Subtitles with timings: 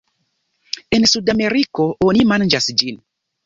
[0.99, 3.03] En Sudameriko oni manĝas ĝin.